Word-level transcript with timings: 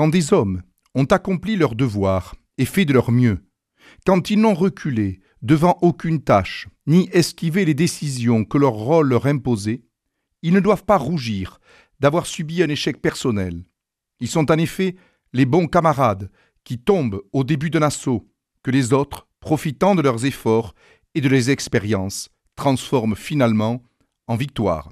quand 0.00 0.08
des 0.08 0.32
hommes 0.32 0.62
ont 0.94 1.04
accompli 1.04 1.56
leur 1.56 1.74
devoir 1.74 2.34
et 2.56 2.64
fait 2.64 2.86
de 2.86 2.94
leur 2.94 3.12
mieux, 3.12 3.44
quand 4.06 4.30
ils 4.30 4.40
n'ont 4.40 4.54
reculé 4.54 5.20
devant 5.42 5.76
aucune 5.82 6.22
tâche, 6.22 6.68
ni 6.86 7.10
esquivé 7.12 7.66
les 7.66 7.74
décisions 7.74 8.46
que 8.46 8.56
leur 8.56 8.72
rôle 8.72 9.10
leur 9.10 9.26
imposait, 9.26 9.82
ils 10.40 10.54
ne 10.54 10.60
doivent 10.60 10.86
pas 10.86 10.96
rougir 10.96 11.60
d'avoir 11.98 12.24
subi 12.24 12.62
un 12.62 12.70
échec 12.70 13.02
personnel. 13.02 13.62
Ils 14.20 14.28
sont 14.28 14.50
en 14.50 14.56
effet 14.56 14.96
les 15.34 15.44
bons 15.44 15.66
camarades 15.66 16.30
qui 16.64 16.78
tombent 16.78 17.20
au 17.34 17.44
début 17.44 17.68
d'un 17.68 17.82
assaut, 17.82 18.26
que 18.62 18.70
les 18.70 18.94
autres, 18.94 19.28
profitant 19.38 19.94
de 19.94 20.00
leurs 20.00 20.24
efforts 20.24 20.74
et 21.14 21.20
de 21.20 21.28
leurs 21.28 21.50
expériences, 21.50 22.30
transforment 22.56 23.16
finalement 23.16 23.82
en 24.28 24.36
victoire. 24.36 24.90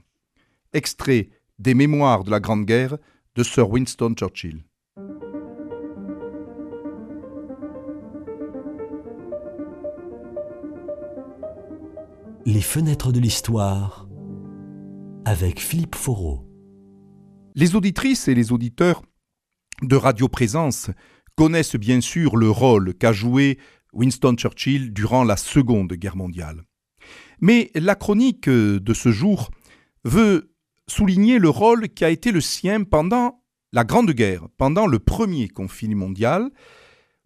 Extrait 0.75 1.31
des 1.59 1.73
Mémoires 1.73 2.25
de 2.25 2.31
la 2.31 2.41
Grande 2.41 2.67
Guerre 2.67 2.99
de 3.37 3.43
Sir 3.43 3.71
Winston 3.71 4.13
Churchill. 4.15 4.68
Les 12.47 12.61
fenêtres 12.61 13.13
de 13.13 13.21
l'histoire 13.21 14.09
avec 15.25 15.61
Philippe 15.61 15.95
Foreau. 15.95 16.49
Les 17.55 17.77
auditrices 17.77 18.29
et 18.29 18.35
les 18.35 18.53
auditeurs 18.53 19.03
de 19.83 19.95
Radio 19.95 20.29
Présence 20.29 20.91
connaissent 21.37 21.77
bien 21.77 22.01
sûr 22.01 22.37
le 22.37 22.51
rôle 22.51 22.95
qu'a 22.95 23.13
joué 23.13 23.59
Winston 23.93 24.35
Churchill 24.37 24.93
durant 24.93 25.25
la 25.25 25.37
Seconde 25.37 25.93
Guerre 25.93 26.17
mondiale. 26.17 26.65
Mais 27.41 27.71
la 27.75 27.95
chronique 27.95 28.49
de 28.49 28.95
ce 28.95 29.13
jour 29.13 29.51
veut 30.05 30.55
souligner 30.89 31.39
le 31.39 31.51
rôle 31.51 31.89
qui 31.89 32.05
a 32.05 32.11
été 32.11 32.33
le 32.33 32.41
sien 32.41 32.85
pendant 32.85 33.45
la 33.73 33.85
Grande 33.85 34.11
Guerre, 34.13 34.47
pendant 34.57 34.87
le 34.87 34.99
premier 34.99 35.49
conflit 35.49 35.95
mondial, 35.95 36.51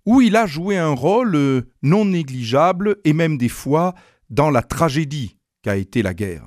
où 0.06 0.20
il 0.20 0.36
a 0.36 0.46
joué 0.46 0.76
un 0.76 0.92
rôle 0.92 1.64
non 1.82 2.04
négligeable 2.04 2.96
et 3.04 3.12
même 3.12 3.38
des 3.38 3.48
fois 3.48 3.94
dans 4.30 4.50
la 4.50 4.62
tragédie 4.62 5.36
qu'a 5.62 5.76
été 5.76 6.02
la 6.02 6.14
guerre. 6.14 6.46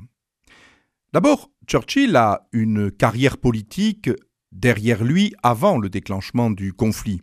D'abord, 1.13 1.49
Churchill 1.67 2.15
a 2.15 2.47
une 2.51 2.91
carrière 2.91 3.37
politique 3.37 4.09
derrière 4.51 5.03
lui 5.03 5.33
avant 5.43 5.77
le 5.77 5.89
déclenchement 5.89 6.51
du 6.51 6.73
conflit. 6.73 7.21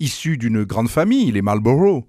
Issu 0.00 0.38
d'une 0.38 0.64
grande 0.64 0.88
famille, 0.88 1.30
les 1.32 1.42
Marlborough, 1.42 2.06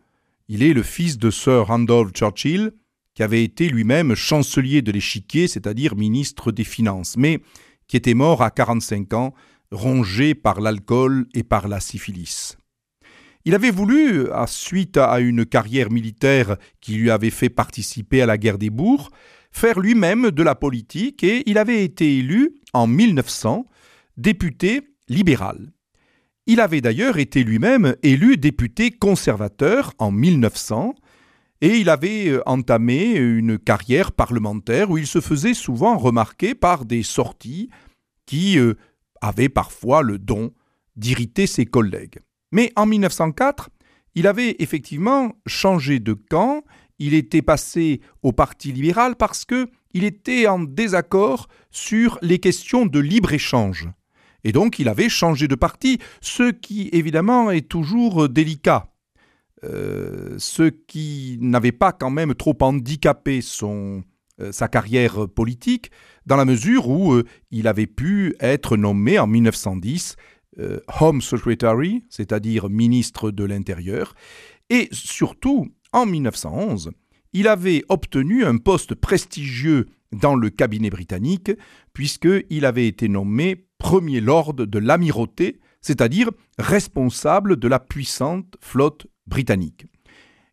il 0.47 0.63
est 0.63 0.73
le 0.73 0.83
fils 0.83 1.17
de 1.17 1.29
Sir 1.31 1.67
Randolph 1.67 2.11
Churchill, 2.13 2.71
qui 3.13 3.23
avait 3.23 3.43
été 3.43 3.67
lui-même 3.67 4.15
chancelier 4.15 4.81
de 4.81 4.91
l'échiquier, 4.91 5.47
c'est-à-dire 5.47 5.95
ministre 5.95 6.51
des 6.51 6.63
Finances, 6.63 7.17
mais 7.17 7.39
qui 7.87 7.97
était 7.97 8.13
mort 8.13 8.41
à 8.41 8.51
45 8.51 9.13
ans, 9.13 9.33
rongé 9.71 10.35
par 10.35 10.61
l'alcool 10.61 11.27
et 11.33 11.43
par 11.43 11.67
la 11.67 11.79
syphilis. 11.79 12.57
Il 13.45 13.55
avait 13.55 13.71
voulu, 13.71 14.29
à 14.31 14.47
suite 14.47 14.97
à 14.97 15.19
une 15.19 15.45
carrière 15.45 15.91
militaire 15.91 16.57
qui 16.81 16.95
lui 16.95 17.09
avait 17.09 17.29
fait 17.29 17.49
participer 17.49 18.21
à 18.21 18.25
la 18.25 18.37
guerre 18.37 18.57
des 18.57 18.69
bourgs, 18.69 19.09
faire 19.51 19.79
lui-même 19.79 20.31
de 20.31 20.43
la 20.43 20.55
politique 20.55 21.23
et 21.23 21.43
il 21.49 21.57
avait 21.57 21.83
été 21.83 22.17
élu 22.17 22.55
en 22.73 22.85
1900 22.85 23.65
député 24.17 24.81
libéral. 25.07 25.71
Il 26.45 26.59
avait 26.59 26.81
d'ailleurs 26.81 27.17
été 27.17 27.43
lui-même 27.43 27.95
élu 28.03 28.37
député 28.37 28.91
conservateur 28.91 29.93
en 29.99 30.11
1900 30.11 30.95
et 31.61 31.77
il 31.77 31.89
avait 31.89 32.29
euh, 32.29 32.41
entamé 32.45 33.13
une 33.15 33.57
carrière 33.57 34.11
parlementaire 34.11 34.89
où 34.89 34.97
il 34.97 35.07
se 35.07 35.21
faisait 35.21 35.53
souvent 35.53 35.97
remarquer 35.97 36.55
par 36.55 36.85
des 36.85 37.03
sorties 37.03 37.69
qui 38.25 38.57
avaient 39.21 39.49
parfois 39.49 40.01
le 40.01 40.17
don 40.17 40.51
d'irriter 40.95 41.47
ses 41.47 41.65
collègues. 41.65 42.19
Mais 42.51 42.71
en 42.75 42.85
1904, 42.85 43.69
il 44.15 44.27
avait 44.27 44.55
effectivement 44.59 45.33
changé 45.45 45.99
de 45.99 46.13
camp, 46.13 46.63
il 46.97 47.13
était 47.13 47.41
passé 47.41 48.01
au 48.23 48.31
Parti 48.31 48.71
libéral 48.71 49.15
parce 49.15 49.45
que 49.45 49.69
il 49.93 50.03
était 50.03 50.47
en 50.47 50.59
désaccord 50.59 51.47
sur 51.71 52.19
les 52.21 52.39
questions 52.39 52.85
de 52.85 52.99
libre-échange. 52.99 53.89
Et 54.43 54.51
donc 54.51 54.79
il 54.79 54.87
avait 54.87 55.09
changé 55.09 55.47
de 55.47 55.55
parti, 55.55 55.99
ce 56.21 56.51
qui 56.51 56.89
évidemment 56.91 57.51
est 57.51 57.67
toujours 57.67 58.29
délicat. 58.29 58.91
Euh, 59.65 60.35
ce 60.37 60.69
qui 60.69 61.37
n'avait 61.41 61.73
pas 61.73 61.91
quand 61.91 62.09
même 62.09 62.33
trop 62.33 62.55
handicapé 62.61 63.41
son, 63.41 64.03
sa 64.51 64.67
carrière 64.67 65.27
politique, 65.27 65.91
dans 66.25 66.35
la 66.35 66.45
mesure 66.45 66.87
où 66.87 67.13
euh, 67.13 67.23
il 67.51 67.67
avait 67.67 67.87
pu 67.87 68.35
être 68.39 68.77
nommé 68.77 69.19
en 69.19 69.27
1910 69.27 70.15
Home 70.99 71.21
Secretary, 71.21 72.03
c'est-à-dire 72.09 72.69
ministre 72.69 73.31
de 73.31 73.45
l'Intérieur, 73.45 74.13
et 74.69 74.89
surtout 74.91 75.69
en 75.93 76.05
1911, 76.05 76.91
il 77.33 77.47
avait 77.47 77.83
obtenu 77.87 78.43
un 78.43 78.57
poste 78.57 78.95
prestigieux 78.95 79.85
dans 80.11 80.35
le 80.35 80.49
cabinet 80.49 80.89
britannique, 80.89 81.51
puisqu'il 81.93 82.65
avait 82.65 82.87
été 82.87 83.07
nommé 83.07 83.67
Premier 83.77 84.19
Lord 84.21 84.53
de 84.55 84.79
l'Amirauté, 84.79 85.59
c'est-à-dire 85.81 86.31
responsable 86.57 87.57
de 87.57 87.67
la 87.67 87.79
puissante 87.79 88.55
flotte 88.59 89.07
britannique. 89.27 89.85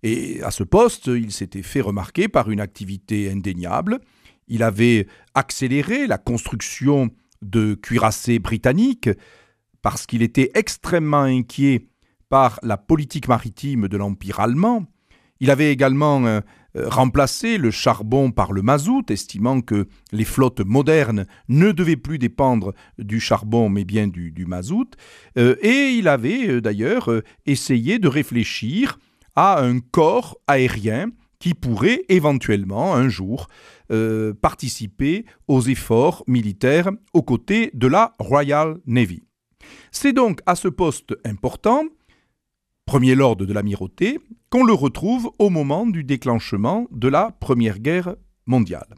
Et 0.06 0.40
à 0.44 0.52
ce 0.52 0.62
poste, 0.62 1.08
il 1.08 1.32
s'était 1.32 1.64
fait 1.64 1.80
remarquer 1.80 2.28
par 2.28 2.48
une 2.48 2.60
activité 2.60 3.28
indéniable. 3.28 3.98
Il 4.46 4.62
avait 4.62 5.08
accéléré 5.34 6.06
la 6.06 6.16
construction 6.16 7.10
de 7.42 7.74
cuirassés 7.74 8.38
britanniques 8.38 9.10
parce 9.82 10.06
qu'il 10.06 10.22
était 10.22 10.52
extrêmement 10.54 11.22
inquiet 11.22 11.88
par 12.28 12.60
la 12.62 12.76
politique 12.76 13.26
maritime 13.26 13.88
de 13.88 13.96
l'Empire 13.96 14.38
allemand. 14.38 14.86
Il 15.40 15.50
avait 15.50 15.72
également 15.72 16.24
euh, 16.24 16.40
euh, 16.76 16.88
remplacé 16.88 17.58
le 17.58 17.72
charbon 17.72 18.30
par 18.30 18.52
le 18.52 18.62
mazout, 18.62 19.10
estimant 19.10 19.60
que 19.60 19.88
les 20.12 20.24
flottes 20.24 20.64
modernes 20.64 21.26
ne 21.48 21.72
devaient 21.72 21.96
plus 21.96 22.20
dépendre 22.20 22.74
du 22.96 23.18
charbon 23.18 23.68
mais 23.70 23.84
bien 23.84 24.06
du, 24.06 24.46
mazout. 24.46 24.94
Euh, 25.36 25.56
et 25.62 25.96
il 25.98 26.06
avait 26.06 26.60
d'ailleurs 26.60 27.10
essayé 27.44 27.98
de 27.98 28.06
réfléchir 28.06 29.00
à 29.36 29.62
un 29.62 29.78
corps 29.78 30.38
aérien 30.46 31.10
qui 31.38 31.54
pourrait 31.54 32.02
éventuellement 32.08 32.94
un 32.94 33.08
jour 33.08 33.46
participer 34.40 35.24
aux 35.46 35.60
efforts 35.60 36.24
militaires 36.26 36.90
aux 37.12 37.22
côtés 37.22 37.70
de 37.74 37.86
la 37.86 38.14
Royal 38.18 38.78
Navy. 38.86 39.22
C'est 39.92 40.12
donc 40.12 40.40
à 40.46 40.56
ce 40.56 40.68
poste 40.68 41.14
important 41.24 41.84
premier 42.86 43.16
lord 43.16 43.36
de 43.36 43.52
l'amirauté, 43.52 44.20
qu'on 44.48 44.64
le 44.64 44.72
retrouve 44.72 45.30
au 45.40 45.50
moment 45.50 45.86
du 45.86 46.04
déclenchement 46.04 46.86
de 46.92 47.08
la 47.08 47.32
Première 47.32 47.80
Guerre 47.80 48.14
mondiale. 48.46 48.94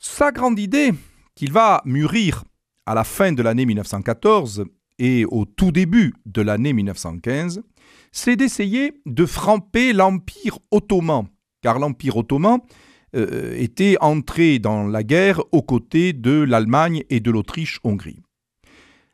Sa 0.00 0.32
grande 0.32 0.58
idée, 0.58 0.92
qu'il 1.36 1.52
va 1.52 1.80
mûrir 1.84 2.42
à 2.84 2.94
la 2.94 3.04
fin 3.04 3.32
de 3.32 3.42
l'année 3.42 3.64
1914 3.64 4.64
et 5.02 5.24
au 5.24 5.44
tout 5.44 5.72
début 5.72 6.14
de 6.26 6.42
l'année 6.42 6.72
1915, 6.72 7.64
c'est 8.12 8.36
d'essayer 8.36 8.92
de 9.04 9.26
frapper 9.26 9.92
l'Empire 9.92 10.60
ottoman, 10.70 11.26
car 11.60 11.80
l'Empire 11.80 12.18
ottoman 12.18 12.60
euh, 13.16 13.52
était 13.58 13.96
entré 14.00 14.60
dans 14.60 14.86
la 14.86 15.02
guerre 15.02 15.42
aux 15.50 15.62
côtés 15.62 16.12
de 16.12 16.30
l'Allemagne 16.30 17.02
et 17.10 17.18
de 17.18 17.32
l'Autriche-Hongrie. 17.32 18.20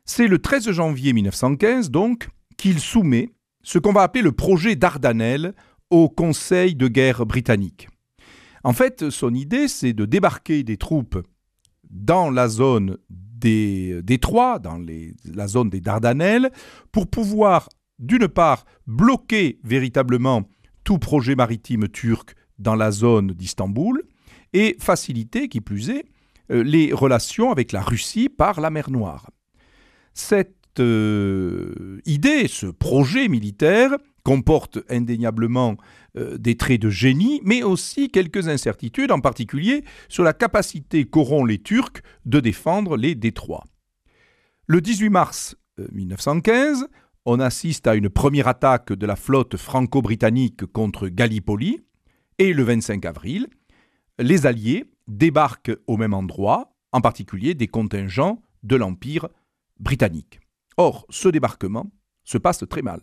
C'est 0.04 0.26
le 0.26 0.38
13 0.38 0.72
janvier 0.72 1.14
1915, 1.14 1.90
donc, 1.90 2.28
qu'il 2.58 2.80
soumet 2.80 3.30
ce 3.62 3.78
qu'on 3.78 3.94
va 3.94 4.02
appeler 4.02 4.22
le 4.22 4.32
projet 4.32 4.76
Dardanelles 4.76 5.54
au 5.88 6.10
Conseil 6.10 6.74
de 6.74 6.88
guerre 6.88 7.24
britannique. 7.24 7.88
En 8.62 8.74
fait, 8.74 9.08
son 9.08 9.32
idée, 9.32 9.68
c'est 9.68 9.94
de 9.94 10.04
débarquer 10.04 10.64
des 10.64 10.76
troupes 10.76 11.18
dans 11.90 12.30
la 12.30 12.48
zone 12.48 12.96
des 13.08 14.02
détroits, 14.02 14.58
dans 14.58 14.80
la 15.24 15.46
zone 15.46 15.70
des 15.70 15.80
Dardanelles, 15.80 16.50
pour 16.92 17.06
pouvoir, 17.06 17.68
d'une 17.98 18.28
part, 18.28 18.64
bloquer 18.86 19.58
véritablement 19.64 20.48
tout 20.84 20.98
projet 20.98 21.34
maritime 21.34 21.88
turc 21.88 22.34
dans 22.58 22.74
la 22.74 22.90
zone 22.90 23.28
d'Istanbul, 23.28 24.02
et 24.52 24.76
faciliter, 24.80 25.48
qui 25.48 25.60
plus 25.60 25.90
est, 25.90 26.06
euh, 26.50 26.62
les 26.62 26.92
relations 26.92 27.52
avec 27.52 27.72
la 27.72 27.82
Russie 27.82 28.28
par 28.28 28.60
la 28.60 28.70
mer 28.70 28.90
Noire. 28.90 29.30
Cette 30.14 30.80
euh, 30.80 32.00
idée, 32.06 32.48
ce 32.48 32.66
projet 32.66 33.28
militaire, 33.28 33.90
comporte 34.28 34.80
indéniablement 34.90 35.78
euh, 36.18 36.36
des 36.36 36.54
traits 36.54 36.82
de 36.82 36.90
génie, 36.90 37.40
mais 37.44 37.62
aussi 37.62 38.10
quelques 38.10 38.46
incertitudes, 38.46 39.10
en 39.10 39.20
particulier 39.20 39.84
sur 40.10 40.22
la 40.22 40.34
capacité 40.34 41.06
qu'auront 41.06 41.46
les 41.46 41.62
Turcs 41.62 42.02
de 42.26 42.38
défendre 42.38 42.98
les 42.98 43.14
détroits. 43.14 43.64
Le 44.66 44.82
18 44.82 45.08
mars 45.08 45.56
1915, 45.92 46.82
euh, 46.82 46.86
on 47.24 47.40
assiste 47.40 47.86
à 47.86 47.94
une 47.94 48.10
première 48.10 48.48
attaque 48.48 48.92
de 48.92 49.06
la 49.06 49.16
flotte 49.16 49.56
franco-britannique 49.56 50.66
contre 50.66 51.08
Gallipoli, 51.08 51.80
et 52.36 52.52
le 52.52 52.64
25 52.64 53.06
avril, 53.06 53.46
les 54.18 54.44
Alliés 54.44 54.84
débarquent 55.06 55.78
au 55.86 55.96
même 55.96 56.12
endroit, 56.12 56.76
en 56.92 57.00
particulier 57.00 57.54
des 57.54 57.68
contingents 57.68 58.42
de 58.62 58.76
l'Empire 58.76 59.26
britannique. 59.80 60.40
Or, 60.76 61.06
ce 61.08 61.30
débarquement 61.30 61.90
se 62.24 62.36
passe 62.36 62.62
très 62.68 62.82
mal. 62.82 63.00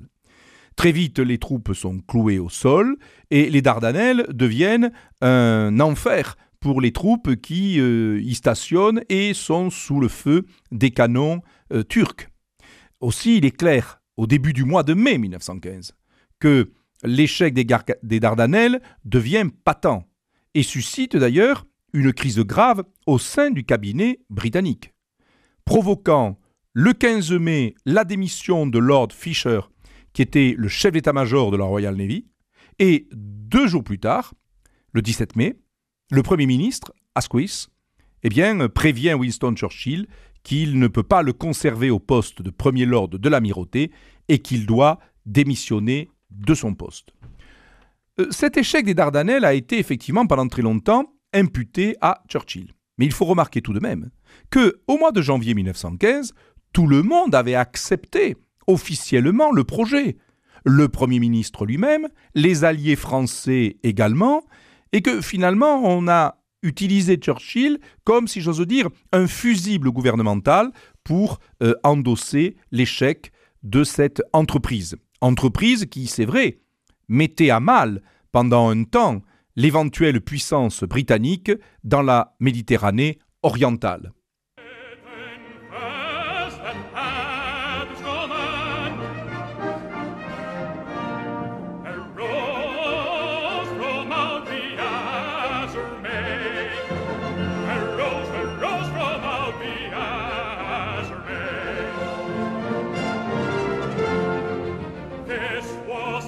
Très 0.75 0.91
vite, 0.91 1.19
les 1.19 1.37
troupes 1.37 1.73
sont 1.73 1.99
clouées 1.99 2.39
au 2.39 2.49
sol 2.49 2.97
et 3.31 3.49
les 3.49 3.61
Dardanelles 3.61 4.25
deviennent 4.29 4.91
un 5.21 5.79
enfer 5.79 6.35
pour 6.59 6.81
les 6.81 6.91
troupes 6.91 7.35
qui 7.35 7.79
euh, 7.79 8.19
y 8.21 8.35
stationnent 8.35 9.01
et 9.09 9.33
sont 9.33 9.69
sous 9.69 9.99
le 9.99 10.07
feu 10.07 10.45
des 10.71 10.91
canons 10.91 11.41
euh, 11.71 11.83
turcs. 11.83 12.27
Aussi, 12.99 13.37
il 13.37 13.45
est 13.45 13.55
clair, 13.55 14.01
au 14.17 14.27
début 14.27 14.51
du 14.51 14.65
mois 14.65 14.83
de 14.83 14.93
mai 14.93 15.17
1915, 15.17 15.93
que 16.39 16.71
l'échec 17.03 17.53
des, 17.53 17.67
des 18.03 18.19
Dardanelles 18.19 18.81
devient 19.05 19.47
patent 19.63 20.05
et 20.55 20.63
suscite 20.63 21.15
d'ailleurs 21.15 21.65
une 21.93 22.11
crise 22.11 22.39
grave 22.39 22.83
au 23.05 23.19
sein 23.19 23.51
du 23.51 23.63
cabinet 23.63 24.19
britannique, 24.29 24.93
provoquant 25.63 26.39
le 26.73 26.93
15 26.93 27.31
mai 27.33 27.75
la 27.85 28.03
démission 28.03 28.67
de 28.67 28.79
Lord 28.79 29.09
Fisher 29.13 29.61
qui 30.15 30.21
était 30.21 30.55
le 30.57 30.69
chef 30.69 30.93
d'état-major 30.93 31.51
de 31.51 31.57
la 31.57 31.65
Royal 31.65 31.93
Navy, 31.93 32.25
et 32.79 33.07
deux 33.11 33.67
jours 33.67 33.83
plus 33.83 33.99
tard, 33.99 34.33
le 34.93 35.01
17 35.01 35.35
mai, 35.35 35.57
le 36.09 36.23
Premier 36.23 36.45
ministre, 36.45 36.93
Asquith, 37.15 37.67
eh 38.23 38.29
bien, 38.29 38.69
prévient 38.69 39.13
Winston 39.13 39.53
Churchill 39.55 40.07
qu'il 40.41 40.79
ne 40.79 40.87
peut 40.87 41.03
pas 41.03 41.21
le 41.21 41.33
conserver 41.33 41.89
au 41.89 41.99
poste 41.99 42.41
de 42.41 42.49
Premier 42.49 42.85
Lord 42.85 43.09
de 43.09 43.29
l'Amirauté 43.29 43.91
et 44.29 44.39
qu'il 44.39 44.65
doit 44.65 44.99
démissionner 45.25 46.09
de 46.31 46.53
son 46.53 46.75
poste. 46.75 47.13
Euh, 48.21 48.27
cet 48.31 48.55
échec 48.55 48.85
des 48.85 48.93
Dardanelles 48.93 49.43
a 49.43 49.53
été 49.53 49.79
effectivement 49.79 50.25
pendant 50.25 50.47
très 50.47 50.61
longtemps 50.61 51.13
imputé 51.33 51.97
à 51.99 52.23
Churchill. 52.29 52.71
Mais 52.97 53.05
il 53.05 53.11
faut 53.11 53.25
remarquer 53.25 53.61
tout 53.61 53.73
de 53.73 53.81
même 53.81 54.11
que, 54.49 54.81
au 54.87 54.97
mois 54.97 55.11
de 55.11 55.21
janvier 55.21 55.53
1915, 55.53 56.33
tout 56.71 56.87
le 56.87 57.03
monde 57.03 57.35
avait 57.35 57.55
accepté 57.55 58.37
officiellement 58.67 59.51
le 59.51 59.63
projet, 59.63 60.17
le 60.65 60.87
Premier 60.89 61.19
ministre 61.19 61.65
lui-même, 61.65 62.07
les 62.33 62.63
alliés 62.63 62.95
français 62.95 63.77
également, 63.83 64.43
et 64.91 65.01
que 65.01 65.21
finalement 65.21 65.83
on 65.83 66.07
a 66.07 66.37
utilisé 66.63 67.17
Churchill 67.17 67.79
comme, 68.03 68.27
si 68.27 68.41
j'ose 68.41 68.61
dire, 68.61 68.89
un 69.11 69.27
fusible 69.27 69.91
gouvernemental 69.91 70.71
pour 71.03 71.39
euh, 71.61 71.75
endosser 71.83 72.57
l'échec 72.71 73.31
de 73.63 73.83
cette 73.83 74.21
entreprise. 74.33 74.95
Entreprise 75.21 75.85
qui, 75.85 76.07
c'est 76.07 76.25
vrai, 76.25 76.59
mettait 77.07 77.51
à 77.51 77.59
mal 77.59 78.01
pendant 78.31 78.69
un 78.69 78.83
temps 78.83 79.21
l'éventuelle 79.55 80.21
puissance 80.21 80.83
britannique 80.83 81.51
dans 81.83 82.01
la 82.01 82.35
Méditerranée 82.39 83.19
orientale. 83.43 84.11
es 105.57 105.87
vos 105.87 106.25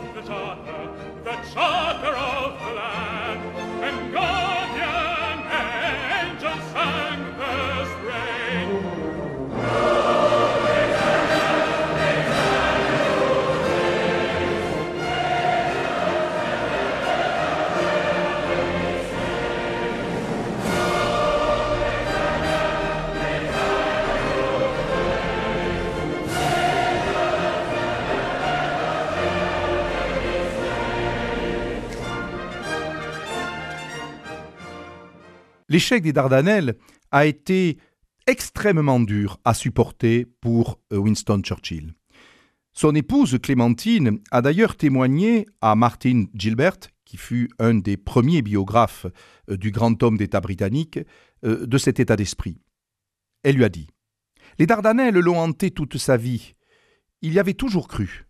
L'échec 35.77 36.01
des 36.01 36.11
Dardanelles 36.11 36.75
a 37.11 37.27
été 37.27 37.77
extrêmement 38.25 38.99
dur 38.99 39.37
à 39.45 39.53
supporter 39.53 40.25
pour 40.41 40.79
euh, 40.91 40.97
Winston 40.97 41.39
Churchill. 41.43 41.93
Son 42.73 42.95
épouse 42.95 43.37
Clémentine 43.39 44.19
a 44.31 44.41
d'ailleurs 44.41 44.75
témoigné 44.75 45.45
à 45.61 45.75
Martin 45.75 46.25
Gilbert, 46.33 46.79
qui 47.05 47.17
fut 47.17 47.51
un 47.59 47.75
des 47.75 47.95
premiers 47.95 48.41
biographes 48.41 49.05
euh, 49.51 49.55
du 49.55 49.69
grand 49.69 50.01
homme 50.01 50.17
d'État 50.17 50.41
britannique, 50.41 50.97
euh, 51.45 51.67
de 51.67 51.77
cet 51.77 51.99
état 51.99 52.15
d'esprit. 52.15 52.57
Elle 53.43 53.57
lui 53.57 53.63
a 53.63 53.69
dit 53.69 53.85
Les 54.57 54.65
Dardanelles 54.65 55.19
l'ont 55.19 55.37
hanté 55.37 55.69
toute 55.69 55.99
sa 55.99 56.17
vie. 56.17 56.55
Il 57.21 57.33
y 57.33 57.39
avait 57.39 57.53
toujours 57.53 57.87
cru. 57.87 58.25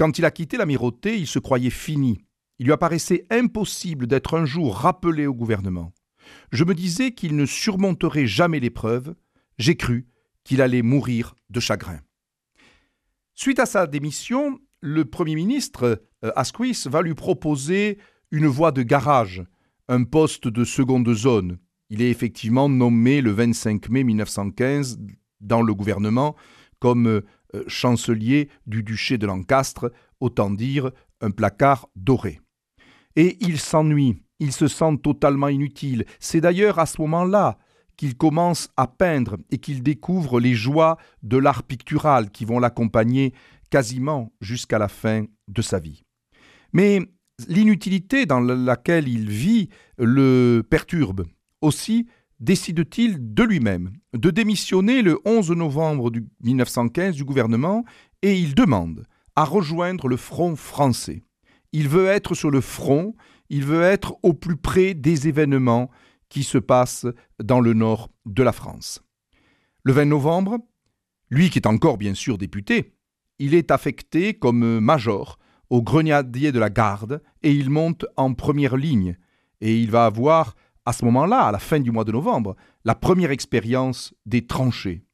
Quand 0.00 0.18
il 0.18 0.24
a 0.24 0.32
quitté 0.32 0.56
l'amirauté, 0.56 1.16
il 1.16 1.28
se 1.28 1.38
croyait 1.38 1.70
fini. 1.70 2.18
Il 2.58 2.66
lui 2.66 2.72
apparaissait 2.72 3.24
impossible 3.30 4.08
d'être 4.08 4.36
un 4.36 4.46
jour 4.46 4.76
rappelé 4.76 5.28
au 5.28 5.34
gouvernement. 5.34 5.92
Je 6.52 6.64
me 6.64 6.74
disais 6.74 7.12
qu'il 7.12 7.36
ne 7.36 7.46
surmonterait 7.46 8.26
jamais 8.26 8.60
l'épreuve, 8.60 9.14
j'ai 9.58 9.76
cru 9.76 10.06
qu'il 10.44 10.62
allait 10.62 10.82
mourir 10.82 11.34
de 11.50 11.60
chagrin. 11.60 12.00
Suite 13.34 13.58
à 13.58 13.66
sa 13.66 13.86
démission, 13.86 14.58
le 14.80 15.04
Premier 15.04 15.34
ministre 15.34 16.02
euh, 16.24 16.32
Asquith 16.36 16.86
va 16.88 17.02
lui 17.02 17.14
proposer 17.14 17.98
une 18.30 18.46
voie 18.46 18.72
de 18.72 18.82
garage, 18.82 19.44
un 19.88 20.04
poste 20.04 20.48
de 20.48 20.64
seconde 20.64 21.12
zone. 21.14 21.58
Il 21.90 22.02
est 22.02 22.10
effectivement 22.10 22.68
nommé 22.68 23.20
le 23.20 23.30
25 23.30 23.88
mai 23.88 24.04
1915 24.04 24.98
dans 25.40 25.62
le 25.62 25.74
gouvernement 25.74 26.36
comme 26.78 27.06
euh, 27.06 27.22
chancelier 27.66 28.50
du 28.66 28.82
duché 28.82 29.18
de 29.18 29.26
Lancastre, 29.26 29.90
autant 30.20 30.50
dire 30.50 30.90
un 31.20 31.30
placard 31.30 31.88
doré. 31.96 32.40
Et 33.16 33.36
il 33.40 33.58
s'ennuie 33.58 34.22
il 34.40 34.52
se 34.52 34.68
sent 34.68 34.98
totalement 35.02 35.48
inutile. 35.48 36.04
C'est 36.20 36.40
d'ailleurs 36.40 36.78
à 36.78 36.86
ce 36.86 37.00
moment-là 37.00 37.58
qu'il 37.96 38.16
commence 38.16 38.68
à 38.76 38.86
peindre 38.86 39.36
et 39.50 39.58
qu'il 39.58 39.82
découvre 39.82 40.40
les 40.40 40.54
joies 40.54 40.96
de 41.22 41.36
l'art 41.36 41.64
pictural 41.64 42.30
qui 42.30 42.44
vont 42.44 42.60
l'accompagner 42.60 43.34
quasiment 43.70 44.32
jusqu'à 44.40 44.78
la 44.78 44.88
fin 44.88 45.24
de 45.48 45.62
sa 45.62 45.80
vie. 45.80 46.04
Mais 46.72 47.00
l'inutilité 47.48 48.26
dans 48.26 48.40
laquelle 48.40 49.08
il 49.08 49.28
vit 49.28 49.68
le 49.98 50.62
perturbe. 50.68 51.26
Aussi 51.60 52.06
décide-t-il 52.40 53.34
de 53.34 53.42
lui-même 53.42 53.90
de 54.14 54.30
démissionner 54.30 55.02
le 55.02 55.18
11 55.24 55.50
novembre 55.52 56.12
1915 56.42 57.16
du 57.16 57.24
gouvernement 57.24 57.84
et 58.22 58.38
il 58.38 58.54
demande 58.54 59.06
à 59.34 59.44
rejoindre 59.44 60.08
le 60.08 60.16
front 60.16 60.56
français. 60.56 61.22
Il 61.72 61.88
veut 61.88 62.06
être 62.06 62.34
sur 62.34 62.50
le 62.50 62.60
front 62.60 63.14
il 63.50 63.64
veut 63.64 63.82
être 63.82 64.16
au 64.22 64.34
plus 64.34 64.56
près 64.56 64.94
des 64.94 65.28
événements 65.28 65.90
qui 66.28 66.42
se 66.42 66.58
passent 66.58 67.06
dans 67.42 67.60
le 67.60 67.72
nord 67.72 68.10
de 68.26 68.42
la 68.42 68.52
France. 68.52 69.02
Le 69.82 69.92
20 69.92 70.06
novembre, 70.06 70.58
lui 71.30 71.50
qui 71.50 71.58
est 71.58 71.66
encore 71.66 71.98
bien 71.98 72.14
sûr 72.14 72.38
député, 72.38 72.94
il 73.38 73.54
est 73.54 73.70
affecté 73.70 74.34
comme 74.34 74.80
major 74.80 75.38
au 75.70 75.82
grenadier 75.82 76.52
de 76.52 76.58
la 76.58 76.70
garde 76.70 77.22
et 77.42 77.52
il 77.52 77.70
monte 77.70 78.06
en 78.16 78.34
première 78.34 78.76
ligne. 78.76 79.16
Et 79.60 79.78
il 79.78 79.90
va 79.90 80.06
avoir, 80.06 80.54
à 80.86 80.92
ce 80.92 81.04
moment-là, 81.04 81.40
à 81.40 81.52
la 81.52 81.58
fin 81.58 81.80
du 81.80 81.90
mois 81.90 82.04
de 82.04 82.12
novembre, 82.12 82.56
la 82.84 82.94
première 82.94 83.30
expérience 83.30 84.14
des 84.26 84.46
tranchées. 84.46 85.04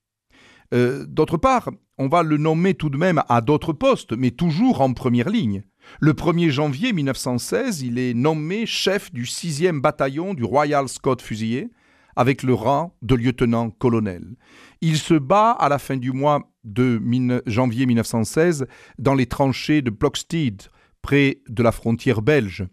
Euh, 0.72 1.06
d'autre 1.06 1.36
part, 1.36 1.70
on 1.98 2.08
va 2.08 2.22
le 2.22 2.36
nommer 2.36 2.74
tout 2.74 2.90
de 2.90 2.96
même 2.96 3.22
à 3.28 3.40
d'autres 3.40 3.72
postes, 3.72 4.12
mais 4.12 4.30
toujours 4.30 4.80
en 4.80 4.92
première 4.92 5.28
ligne. 5.28 5.64
Le 6.00 6.12
1er 6.12 6.50
janvier 6.50 6.92
1916, 6.92 7.82
il 7.82 7.98
est 7.98 8.14
nommé 8.14 8.66
chef 8.66 9.12
du 9.12 9.24
6e 9.24 9.80
bataillon 9.80 10.34
du 10.34 10.44
Royal 10.44 10.88
Scott 10.88 11.22
Fusilier, 11.22 11.70
avec 12.16 12.42
le 12.42 12.54
rang 12.54 12.96
de 13.02 13.14
lieutenant-colonel. 13.14 14.36
Il 14.80 14.98
se 14.98 15.14
bat 15.14 15.50
à 15.50 15.68
la 15.68 15.78
fin 15.78 15.96
du 15.96 16.12
mois 16.12 16.50
de 16.64 17.00
janvier 17.46 17.86
1916 17.86 18.66
dans 18.98 19.14
les 19.14 19.26
tranchées 19.26 19.82
de 19.82 19.90
Plocksteed, 19.90 20.62
près 21.02 21.42
de 21.48 21.62
la 21.62 21.72
frontière 21.72 22.22
belge. 22.22 22.66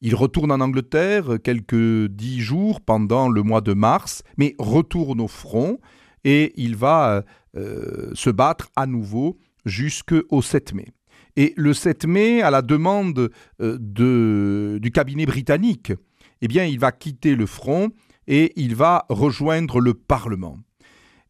Il 0.00 0.14
retourne 0.14 0.52
en 0.52 0.60
Angleterre 0.60 1.38
quelques 1.42 2.06
dix 2.08 2.40
jours 2.40 2.80
pendant 2.80 3.28
le 3.28 3.42
mois 3.42 3.60
de 3.60 3.72
mars, 3.72 4.22
mais 4.36 4.54
retourne 4.58 5.20
au 5.20 5.26
front 5.26 5.78
et 6.24 6.52
il 6.56 6.76
va 6.76 7.24
euh, 7.56 8.10
se 8.14 8.30
battre 8.30 8.70
à 8.76 8.86
nouveau 8.86 9.38
jusqu'au 9.64 10.40
7 10.40 10.74
mai. 10.74 10.86
Et 11.38 11.54
le 11.56 11.72
7 11.72 12.04
mai, 12.04 12.42
à 12.42 12.50
la 12.50 12.62
demande 12.62 13.30
euh, 13.60 14.78
du 14.80 14.90
cabinet 14.90 15.24
britannique, 15.24 15.92
eh 16.42 16.48
bien, 16.48 16.64
il 16.64 16.80
va 16.80 16.90
quitter 16.90 17.36
le 17.36 17.46
front 17.46 17.90
et 18.26 18.52
il 18.56 18.74
va 18.74 19.06
rejoindre 19.08 19.80
le 19.80 19.94
Parlement. 19.94 20.58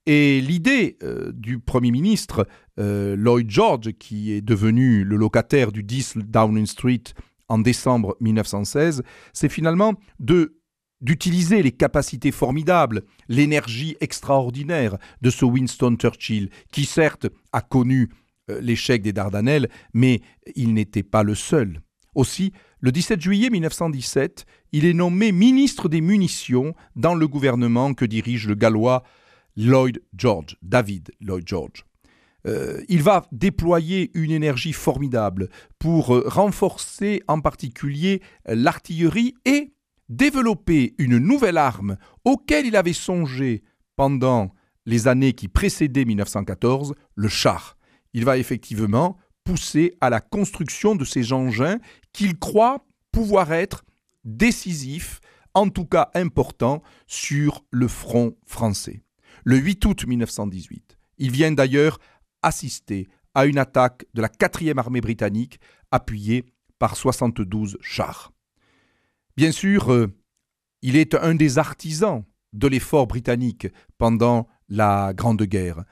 Et 0.06 0.40
l'idée 0.40 0.96
euh, 1.02 1.30
du 1.34 1.58
Premier 1.58 1.90
ministre 1.90 2.48
euh, 2.80 3.16
Lloyd 3.16 3.50
George, 3.50 3.92
qui 3.98 4.32
est 4.32 4.40
devenu 4.40 5.04
le 5.04 5.16
locataire 5.16 5.72
du 5.72 5.82
10 5.82 6.14
Downing 6.24 6.64
Street 6.64 7.04
en 7.50 7.58
décembre 7.58 8.16
1916, 8.20 9.02
c'est 9.34 9.50
finalement 9.50 9.92
de 10.20 10.54
d'utiliser 11.00 11.62
les 11.62 11.70
capacités 11.70 12.32
formidables, 12.32 13.02
l'énergie 13.28 13.96
extraordinaire 14.00 14.96
de 15.22 15.30
ce 15.30 15.44
Winston 15.44 15.94
Churchill, 15.96 16.50
qui 16.72 16.86
certes 16.86 17.28
a 17.52 17.60
connu 17.60 18.08
l'échec 18.61 19.02
des 19.02 19.12
Dardanelles, 19.12 19.69
mais 19.95 20.21
il 20.57 20.75
n'était 20.75 21.02
pas 21.02 21.23
le 21.23 21.35
seul. 21.35 21.81
Aussi, 22.14 22.52
le 22.81 22.93
17 22.93 23.21
juillet 23.21 23.50
1917, 23.50 24.45
il 24.73 24.85
est 24.85 24.95
nommé 24.95 25.33
ministre 25.33 25.88
des 25.88 26.00
munitions 26.00 26.75
dans 26.97 27.14
le 27.14 27.28
gouvernement 27.28 27.95
que 27.95 28.05
dirige 28.05 28.49
le 28.49 28.55
Gallois 28.55 29.02
Lloyd 29.57 30.00
George, 30.17 30.57
David 30.62 31.11
Lloyd 31.21 31.47
George. 31.47 31.85
Euh, 32.47 32.83
il 32.88 33.02
va 33.02 33.26
déployer 33.33 34.11
une 34.14 34.31
énergie 34.31 34.73
formidable 34.73 35.49
pour 35.78 36.14
euh, 36.14 36.23
renforcer 36.26 37.23
en 37.26 37.40
particulier 37.40 38.23
l'artillerie 38.47 39.35
et 39.45 39.73
développer 40.09 40.95
une 40.99 41.19
nouvelle 41.19 41.59
arme 41.59 41.97
auquel 42.25 42.67
il 42.67 42.76
avait 42.76 42.93
songé 42.93 43.62
pendant 43.97 44.55
les 44.87 45.09
années 45.09 45.33
qui 45.33 45.49
précédaient 45.49 46.05
1914, 46.05 46.95
le 47.14 47.28
char. 47.28 47.77
Il 48.14 48.24
va 48.24 48.38
effectivement 48.38 49.16
pousser 49.44 49.96
à 50.00 50.10
la 50.10 50.20
construction 50.20 50.94
de 50.94 51.04
ces 51.04 51.32
engins 51.32 51.78
qu'il 52.12 52.38
croit 52.38 52.86
pouvoir 53.12 53.52
être 53.52 53.84
décisifs, 54.24 55.20
en 55.54 55.68
tout 55.68 55.86
cas 55.86 56.10
importants, 56.14 56.82
sur 57.06 57.64
le 57.70 57.88
front 57.88 58.36
français. 58.46 59.02
Le 59.44 59.56
8 59.56 59.84
août 59.86 60.06
1918, 60.06 60.98
il 61.18 61.30
vient 61.30 61.52
d'ailleurs 61.52 61.98
assister 62.42 63.08
à 63.34 63.46
une 63.46 63.58
attaque 63.58 64.04
de 64.14 64.22
la 64.22 64.28
4e 64.28 64.78
armée 64.78 65.00
britannique 65.00 65.60
appuyée 65.90 66.44
par 66.78 66.96
72 66.96 67.78
chars. 67.80 68.32
Bien 69.36 69.52
sûr, 69.52 69.92
euh, 69.92 70.08
il 70.82 70.96
est 70.96 71.14
un 71.14 71.34
des 71.34 71.58
artisans 71.58 72.24
de 72.52 72.68
l'effort 72.68 73.06
britannique 73.06 73.68
pendant 73.98 74.48
la 74.68 75.12
Grande 75.14 75.42
Guerre. 75.42 75.84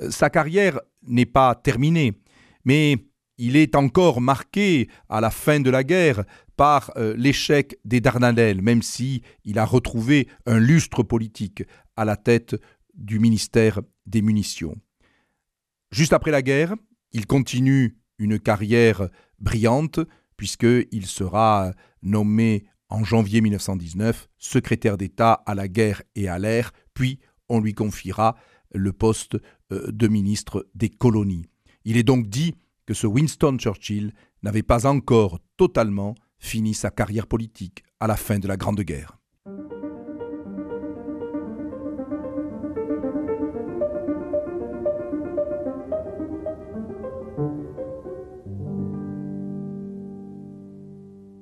Euh, 0.00 0.10
sa 0.10 0.30
carrière 0.30 0.80
n'est 1.06 1.26
pas 1.26 1.54
terminée, 1.54 2.14
mais 2.64 2.98
il 3.38 3.56
est 3.56 3.74
encore 3.74 4.20
marqué 4.20 4.88
à 5.08 5.20
la 5.20 5.30
fin 5.30 5.60
de 5.60 5.70
la 5.70 5.84
guerre 5.84 6.24
par 6.56 6.92
euh, 6.96 7.14
l'échec 7.16 7.76
des 7.84 8.00
Dardanelles, 8.00 8.62
même 8.62 8.82
si 8.82 9.22
il 9.44 9.58
a 9.58 9.64
retrouvé 9.64 10.28
un 10.46 10.58
lustre 10.58 11.02
politique 11.02 11.64
à 11.96 12.04
la 12.04 12.16
tête 12.16 12.56
du 12.94 13.18
ministère 13.18 13.80
des 14.06 14.22
Munitions. 14.22 14.76
Juste 15.90 16.12
après 16.12 16.30
la 16.30 16.42
guerre, 16.42 16.74
il 17.12 17.26
continue 17.26 17.96
une 18.18 18.38
carrière 18.38 19.08
brillante 19.38 20.00
puisqu'il 20.36 21.06
sera 21.06 21.72
nommé 22.02 22.64
en 22.88 23.04
janvier 23.04 23.40
1919 23.40 24.28
secrétaire 24.38 24.96
d'État 24.96 25.42
à 25.46 25.54
la 25.54 25.68
guerre 25.68 26.02
et 26.14 26.28
à 26.28 26.38
l'air, 26.38 26.72
puis 26.92 27.18
on 27.48 27.60
lui 27.60 27.74
confiera 27.74 28.36
le 28.74 28.92
poste 28.92 29.36
euh, 29.72 29.90
de 29.90 30.08
ministre 30.08 30.66
des 30.74 30.90
colonies. 30.90 31.46
Il 31.84 31.96
est 31.96 32.02
donc 32.02 32.28
dit 32.28 32.54
que 32.86 32.94
ce 32.94 33.06
Winston 33.06 33.56
Churchill 33.58 34.12
n'avait 34.42 34.62
pas 34.62 34.86
encore 34.86 35.40
totalement 35.56 36.14
fini 36.38 36.74
sa 36.74 36.90
carrière 36.90 37.26
politique 37.26 37.84
à 38.00 38.06
la 38.06 38.16
fin 38.16 38.38
de 38.38 38.48
la 38.48 38.56
Grande 38.56 38.80
Guerre. 38.82 39.18